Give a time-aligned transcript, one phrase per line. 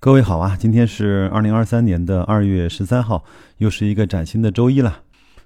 [0.00, 3.24] 各位好啊，今天是二零二三年的二月十三号，
[3.56, 5.00] 又是一个崭新的周一了。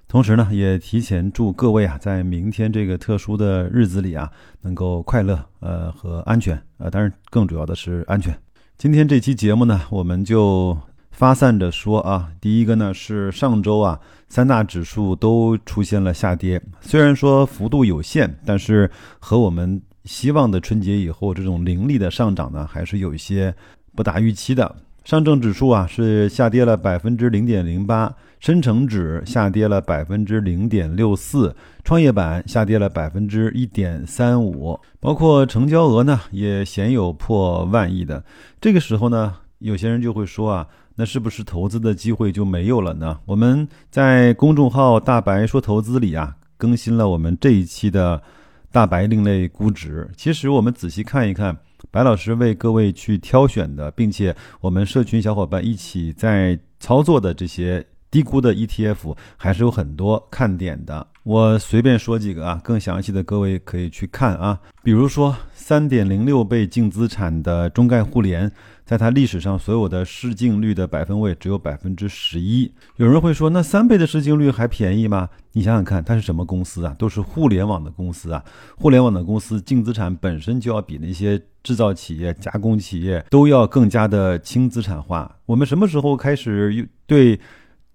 [0.07, 4.31] 同时呢，也提前祝各位啊，在明天这个特殊的日子里啊，
[4.61, 8.31] 能够快乐呃和安全呃，当然更主要的是安全。
[8.77, 10.77] 今天这期节目呢，我们就
[11.09, 12.29] 发散着说啊。
[12.39, 13.99] 第一个呢是上周啊，
[14.29, 23.51] 三大指数都出现了下跌，虽然说幅度有限，但是和我们希望的春节以后这种凌厉的上涨呢，还是有一些。
[23.95, 31.53] 不达预期的上证指数啊是下跌了百分之零点零八，深成指下跌了百分之零点六四，
[31.83, 38.23] 创业板下跌了百分之一点三五，包括成交额呢也鲜有破万亿的。
[38.61, 43.19] 这个时候呢，有些人就会说啊，那是不是投资的机会就没有了呢？
[43.25, 48.23] 我们在公众号“大白说投资”里啊更新了我们这一期的
[48.71, 50.09] 大白另类估值。
[50.15, 51.57] 其实我们仔细看一看。
[51.91, 61.07] 白老师为各位去挑选的，并且我们社群小伙伴一起在操作的这些低估的 ETF，还是有很多看点的。
[61.23, 64.59] 我随便说几个啊，更详细的各位可以去看啊。
[64.83, 68.51] 比如说，三点零六倍净资产的中概互联，
[68.85, 72.71] 在它历史上所有的市净率的百分位只有百分之十一。
[72.97, 75.29] 有人会说，那三倍的市净率还便宜吗？
[75.53, 76.93] 你想想看，它是什么公司啊？
[76.99, 78.43] 都是互联网的公司啊。
[78.75, 85.37] 互联网的公司净资产本身就要比那些制造企业、加工企业都要更加的轻资产化。
[85.47, 87.39] 我们什么时候开始对？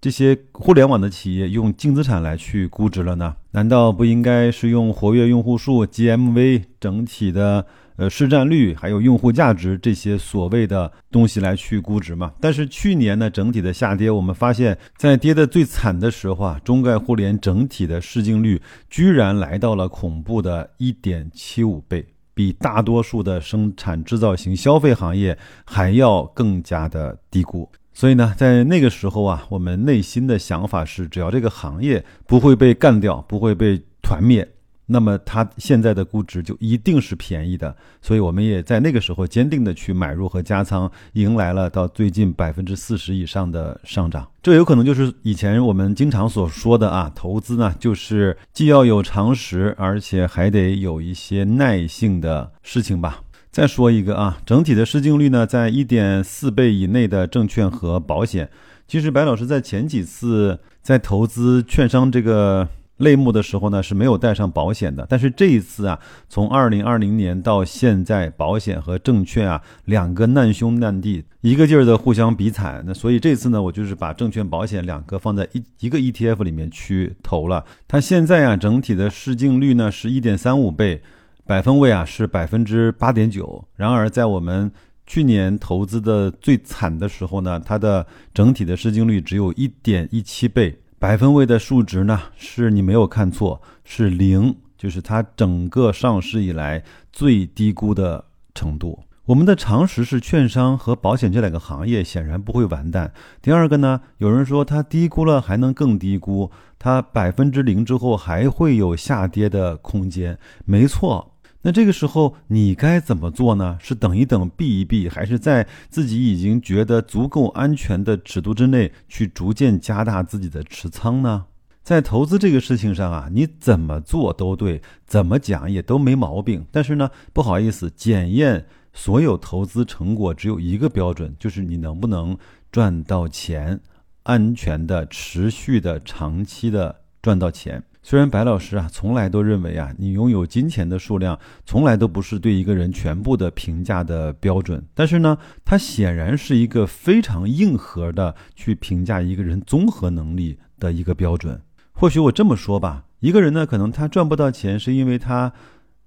[0.01, 3.35] 这些互联网的企业用净资产来去估值了呢？
[3.51, 7.65] 难道不应该是用活跃用户数、GMV、整体的
[7.97, 12.31] 呃市占率，还有用户价值这些所谓的东西来去估值吗？
[12.39, 27.69] 但是去年呢，整体的下跌，我们发现，在跌的最惨的时候啊，中概互联整体的市净率居然来到了恐怖的1.75倍，比大多数的生产制造型消费行业还要更加的低估。
[27.93, 34.47] 所以呢，在那个时候啊，我们内心的想法是，只要这个行业不会被干掉，不会被团灭，
[34.85, 37.75] 那么它现在的估值就一定是便宜的。
[38.01, 44.25] 所以我们也在那个时候坚定的去买入和加仓，迎来了到最近百分之四十以上的上涨。
[44.41, 53.19] 这有可能就是以前我们经常所说的啊，投资呢，就是既要有常识，而且还得有一些耐性的事情吧。
[53.51, 58.49] 再说一个啊，整体的市净率呢，在一点四倍以内的证券和保险。
[58.87, 62.67] 其实白老师在前几次在投资券商这个
[62.97, 65.03] 类目的时候呢，是没有带上保险的。
[65.09, 72.83] 但是这一次啊，从二零二零年到现在，保险和证券啊两个难兄难弟，一个劲儿的互相比惨。
[72.85, 77.65] 那所以这次呢，我就是把证券、保险两个放在一一个 ETF 里面去投了。
[77.87, 81.01] 它现在啊，整体的市净率呢是一点三五倍。
[81.49, 84.71] 百分位啊是百分之八点九，然而在我们
[85.07, 98.23] 去年投资的最惨的时候呢，它的整体的市净率只有一点一七倍，百分位的数值呢是你没有看错，是零，就是它整个上市以来最低估的
[98.53, 98.99] 程度。
[99.25, 103.11] 我们的常识是券商和保险这两个行业显然不会完蛋。
[103.41, 111.33] 第二个呢，有人说它低估了还能更低估，它百分之零之后还会有下跌的空间，没错。
[111.61, 113.77] 那这个时候你该怎么做呢？
[113.81, 121.45] 是等一等避一避，还是在自己已经觉得足够安全的尺度之内去逐渐加大自己的持仓呢？
[121.83, 126.65] 在投资这个事情上啊，你怎么做都对，怎么讲也都没毛病。
[126.71, 132.37] 但是呢，不好意思，检验所有投资成果只有一个标准，就是你能不能
[132.71, 133.79] 赚到钱，
[134.23, 137.83] 安全的、持续的、长期的赚到钱。
[138.01, 151.61] 虽然白老师啊，从来都认为啊，你拥有金钱的数量从来都不是对一个人全部的评价的标准，但是呢，他显然是一个非常硬核的去评价一个人综合能力的一个标准。
[151.91, 155.51] 或许我这么说吧，一个人呢，可能他赚不到钱，是因为他。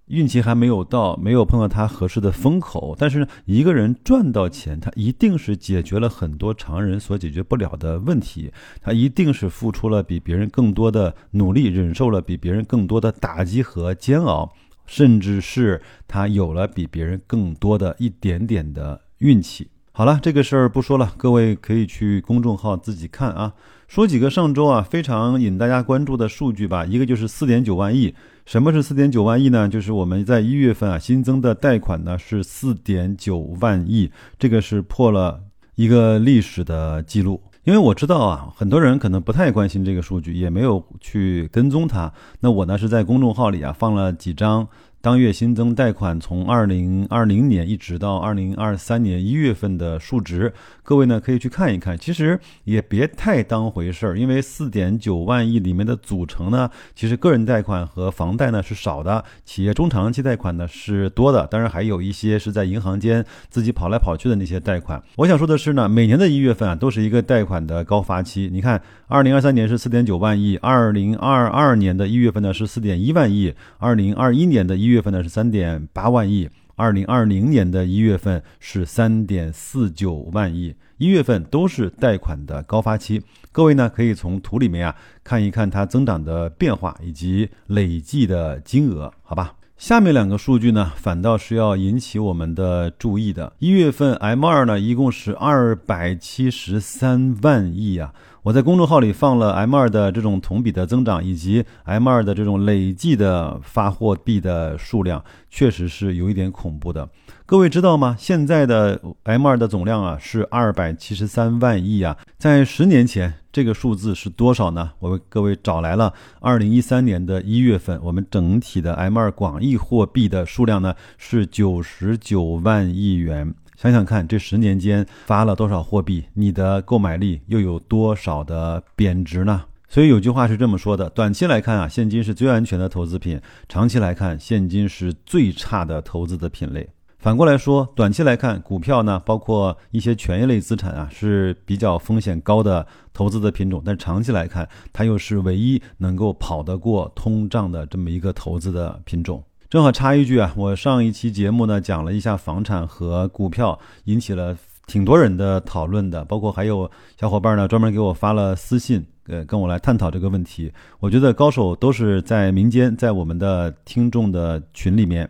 [0.07, 2.95] 运气还没有到，没有碰到他合适的风口。
[2.99, 8.53] 但是呢，一个人赚到钱，他一定是解决了很多常人所解决不了的问题。
[8.81, 14.53] 他一定是付出了比别人更多的努力，忍受了比别人更多的打击和煎熬，
[14.87, 19.69] 甚至是他有了比别人更多的一点点的运气。
[19.95, 23.53] 好了，这个事儿不说了，各位可以去公众号自己看啊。
[23.87, 26.87] 说几个上周啊非常引大家关注的数据吧。
[26.87, 28.15] 一个就是四点九万亿。
[28.47, 29.69] 什么是四点九万亿呢？
[29.69, 35.39] 就是我们在一月份啊新增的贷款呢是四点九万亿，这个是破了
[35.75, 37.43] 一个历史的记录。
[37.65, 42.11] 因为我知道啊，很多人可能不太关心这个数据，也没有去跟踪它。
[42.41, 44.67] 那我呢是在公众号里啊放了几张
[45.03, 50.53] 当月新增贷款从二零二零年一直到二零二三年一月份的数值，
[50.85, 51.99] 各位呢可以去看一看。
[51.99, 61.49] 其实也别太当回事儿，因为四点九万亿里面的组成呢，其实个人贷款和房贷呢是少的，企业中长期贷款呢是多的。
[61.49, 65.03] 当然还有一些是在银行间自己跑来跑去的那些贷款。
[65.17, 68.49] 我想说的是呢，每年的一月份啊都是一个贷款的高发期。
[68.53, 74.92] 你看，二零二三年是四点九万亿，二零二二年的一月份呢是四点一万亿，二零二一年的一。
[74.92, 83.23] 一月份呢是三点八万亿，二零二零年的一月份是三点四九万亿，一月份都是贷款的高发期。
[83.51, 84.95] 各位呢可以从图里面啊
[85.25, 89.55] 看一看它增长的变化以及累计的金额，好吧？
[89.77, 93.53] 下面两个数据呢反倒是要引起我们的注意的。
[93.59, 98.15] 一月份 M 二呢一共是二百七十三万亿啊。
[98.45, 107.09] 我在公众号里放了 M 二的这种同比的增长，以及 M 二的这种累计的发货币的数量，确实是有一点恐怖的。
[107.47, 108.17] 各位知道吗？
[108.19, 114.91] 现在的 M 二的总量啊是二百七十三万亿啊，在十年前这个数字是多少呢？
[114.99, 123.55] 我为各位找来了二零一三年的一月份，我们整体的 M 二广义货币的数量呢是九十九万亿元。
[123.83, 129.63] 想想看，这十年间发了多少货币，你的购买力又有多少的贬值呢？
[129.89, 133.39] 所以有句话是这么说的：短期来看啊，现金是最安全的投资品；
[133.69, 136.89] 长期来看，现金是最差的投资的品类。
[137.19, 149.43] 反过来说，短期来看，股票呢，包括一些权益类资产啊，是比较风险高的投资的品种；但长期来看，它又是唯一能够跑得过通胀的这么一个投资的品种。
[149.73, 154.55] 正好插一句啊，我上一期节目呢讲了一下房产和股票，引起了
[154.87, 160.71] 挺多人的讨论的，包括还有小伙伴呢专门给我发了私信，呃，跟我来探讨这个问题。
[161.01, 165.27] 我觉得高手都是在民间，在我们的听众的群里面。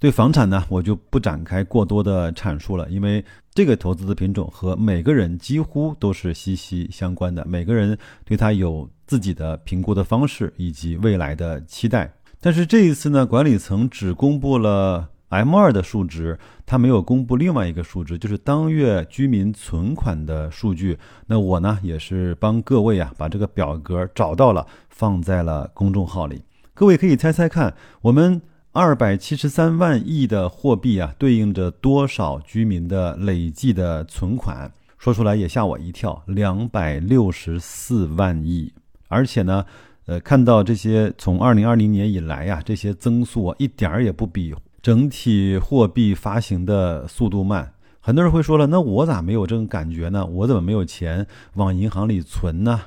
[0.00, 12.12] 对房产呢，我就不展开过多的阐述了，因为这个投资的品种和每个人几乎都是息息相关的，每个人对它有自己的评估的方式以及未来的期待。
[12.46, 20.96] 但是这一次呢，管理层只公布了 M 二的数值，他没有公布另外一个数值，就是当月居民存款的数据。
[21.26, 26.40] 那我呢，也是帮各位啊把这个表格找到了，放在了公众号里。
[26.72, 28.40] 各位可以猜猜看，我们
[28.70, 34.70] 二百七十三万亿的货币啊，对应着多少居民的累计的存款？
[34.98, 38.72] 说出来也吓我一跳，两百六十四万亿，
[39.08, 39.64] 而且呢。
[40.06, 47.72] 呃，看到这些从二零二零年以来呀，这些增速啊，一点儿也不比整体货币发行的速度慢。
[48.00, 50.24] 很多人会说了，那我咋没有这种感觉呢？
[50.24, 52.82] 我怎么没有钱往银行里存呢？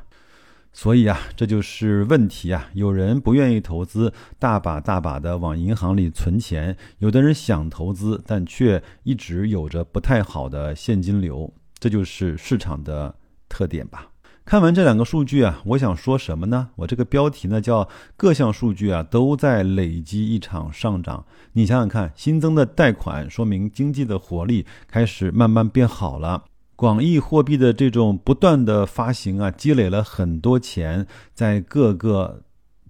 [0.71, 2.69] 所以啊，这就是问题啊。
[2.74, 11.54] 有人不愿意投资，大把大把的往银行里存钱；有的人想投资，但却一直有着不太好的现金流。
[11.80, 13.13] 这就是市场的
[13.50, 14.07] 特点吧。
[14.50, 16.69] 看完这两个数据啊，我想说什么呢？
[16.78, 17.88] 我这个标题呢叫
[18.18, 21.24] 各项数据啊都在累积一场上涨。
[21.54, 26.46] 你想想看，新增的贷款说明经济的活力开始慢慢变好了。
[26.75, 31.06] 广义货币的这种不断的发行啊，积累了很多钱，
[31.36, 32.42] 在各个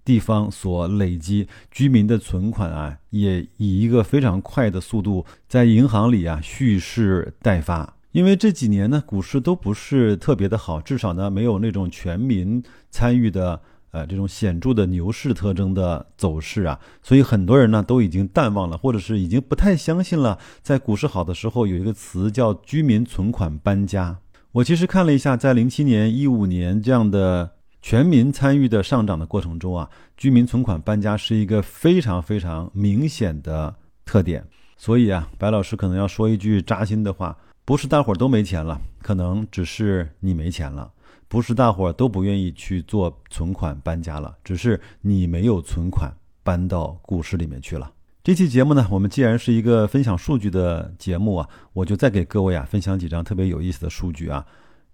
[0.06, 7.96] 地方所累积，居民的存款啊也以一个非常快的速度在银行里啊蓄势待发。
[8.12, 13.62] 因为这几年呢，股市都不是特别的好，至少呢没有那种全民参与的，
[13.92, 20.39] 呃，这种显著的牛市特征的走势啊，所以很多人呢都已经淡忘了，或者是已经不太相信了。
[20.63, 24.18] 在股市好的时候，有一个词叫“居民存款搬家”。
[24.54, 29.88] 我其实看了一下，在零七年、一五年这样的全民参与的上涨的过程中啊，
[30.18, 34.44] 居民存款搬家是一个非常非常明显的特点。
[34.78, 37.38] 所以啊，白老师可能要说一句扎心的话。
[37.70, 40.92] 不是大伙儿都没钱了，可能只是你没钱了；
[41.28, 46.12] 不是大伙儿都不愿意去做存款搬家了，只是你没有存款
[46.42, 47.92] 搬到股市里面去了。
[48.24, 54.44] 这期节目呢，我们既然是一个分享数据的节目啊，我就再给各位啊分享几张特别有意思的数据啊。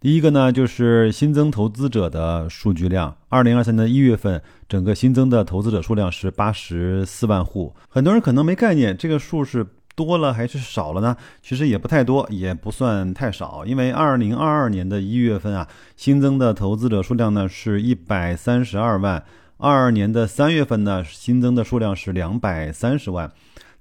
[0.02, 7.74] 第一个呢，就是新增投资者的数据量，二零二三年一月份整个新增的投资者数量是八十四万户。
[7.88, 9.66] 很多人可能没概念，这个数是。
[9.96, 11.16] 多了还是少了呢？
[11.42, 13.64] 其实也不太多，也不算太少。
[13.66, 19.22] 因为二零二二年的一月份啊，新增的投资者数量呢是一百三十二万；
[19.58, 23.32] 二二年的三月份呢，新增的数量是两百三十万。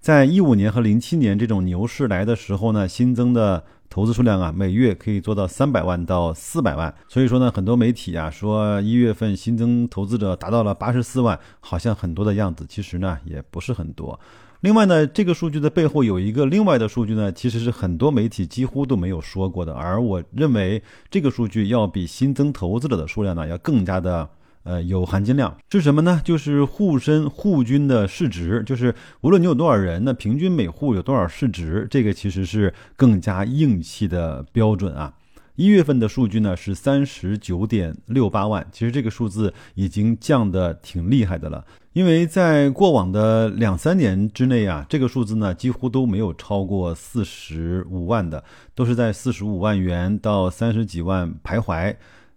[0.00, 6.94] 在一五年和零七年这种牛市来的时候呢，新增的投资数量啊，每月可以做到三百万到四百万。
[7.08, 14.20] 所以说呢，很多媒体啊说一月份新增投资者达到了八十四万，好像很多的样子，其实呢也不是很多。
[14.64, 19.74] 另外呢，这个数据的背后有一个另外的数据呢，其实是很多媒体几乎都没有说过的。
[19.74, 24.26] 而我认为这个数据要比新增投资者的数量呢要更加的
[24.62, 25.54] 呃有含金量。
[25.70, 26.18] 是什么呢？
[26.24, 35.12] 就是沪深沪均的市值，就是无论你有多少人，那平均每户有多少市值，这个其实是更加硬气的标准啊。
[35.56, 41.64] 一月份的数据呢是三十九点六八万，其实这个数字已经降得挺厉害的了。
[41.92, 48.42] 因为在过往的两三年之内啊，这个数字呢几乎都没有超过四十五万的，
[48.74, 51.94] 都是在四十五万元到三十几万徘徊。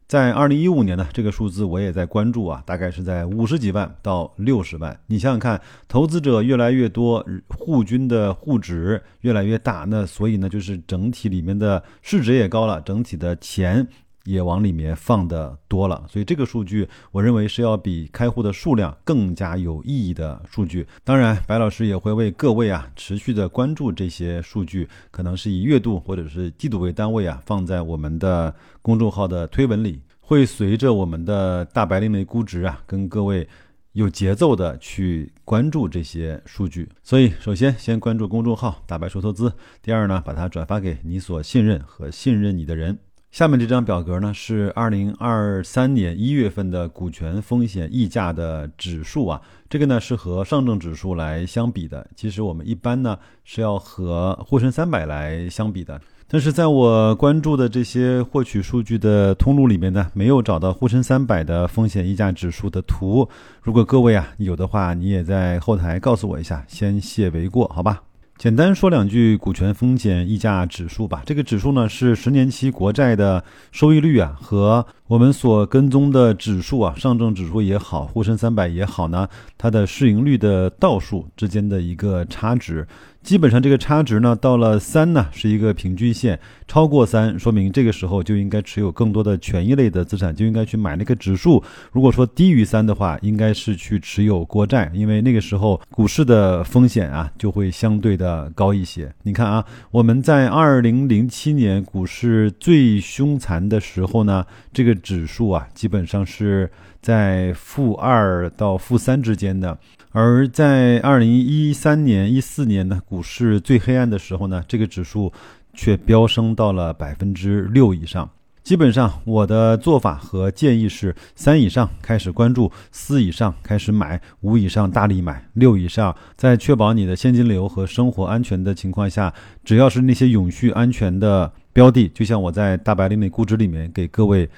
[0.07, 4.97] 在二零一五年呢，这个数字我也在关注啊，大概是在五十几万到六十万。
[5.07, 13.85] 你想想看，投资者越来越多，户均的户值越来越大，那所以呢，就是整体里面的市值也高了，整体的钱。
[14.27, 20.85] 也往里面放的多了，所以这个数据我认为是要比开户的数量更加有意义的数据。
[21.05, 33.47] 当然，白老师也会为各位啊持续的关注这些数据，可能是以月度或者是季度为单位啊，放在我们的公众号的推文里，会随着我们的大白另类估值啊，跟各位
[33.93, 36.89] 有节奏的去关注这些数据。
[37.01, 42.99] 所以，首先先关注公众号“大白说投资”，第二呢，把它转发给你所信任和信任你的人。
[43.29, 52.07] 下面这张表格呢，是二零二三年一月份的股权风险溢价的指数啊，这个呢是和上证指数来相比的。
[52.15, 63.29] 其实我们一般呢是要和沪深三百来相比的，但是在我关注的这些获取数据的通路里面呢，没有找到沪深三百的风险溢价指数的图。
[63.61, 68.01] 如果各位啊有的话，你也在后台告诉我一下，先谢为过，好吧？
[68.37, 71.23] 简单说两句股权风险溢价指数吧。
[71.25, 82.85] 这个指数呢是十年期国债的收益率啊，和我们所跟踪的指数啊，上证指数也好，沪深三百也好呢，它的市盈率的倒数之间的一个差值。
[83.23, 91.61] 基本上这个差值呢，到了三呢是一个平均线，超过三说明这个时候就应该持有更多的权益类的资产，就应该去买那个指数。
[91.91, 99.13] 如果说低于三的话，应该是去持有国债，因为那个时候股市的风险啊就会相对的高一些。
[99.23, 106.69] 你看啊，我们在二零零七年股市最凶残的时候呢，这个指数啊基本上是
[107.01, 109.77] 在负二到负三之间的。
[110.11, 115.31] 而在二零一三年、一四年呢，股市最黑暗的时候呢，这个指数
[115.73, 118.27] 却飙升到了百分之六以上。
[118.63, 134.49] 基本上，我的做法和建议是：三以上开始关注，四以上开始买，五以上大力买，六以上在确保你的现金流和生活安全的情况下，只要是那些永续安全的标的，就像我在大白领的估值里面给各位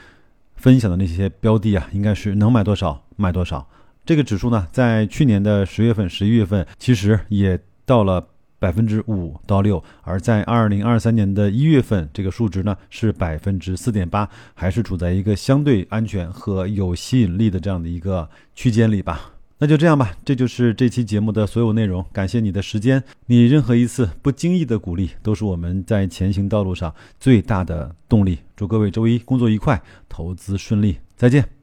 [0.60, 3.68] 分享的那些标的啊，应该是能买多少买多少。
[4.06, 8.28] 这个指数呢，在去年的十月份、十一月份，其实也到了
[8.60, 19.32] 百分之五到六；而在二零二三年的一月份，这个数值呢是百分之四点八，还是处在一个相对安全和有吸引力的这样的一个区间里吧。
[19.62, 22.06] 那就这样吧，这就是这期节目的所有内容。
[22.14, 28.40] 感谢你的时间，你任何一次不经意的鼓励，都是我们在前行道路上最大的动力。
[28.56, 31.59] 祝各位周一工作愉快，投资顺利，再见。